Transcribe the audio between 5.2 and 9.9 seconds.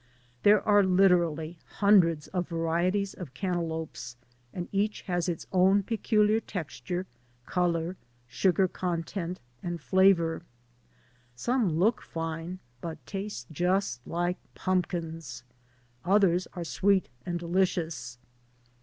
its own peculiar texture, color, sugar content, and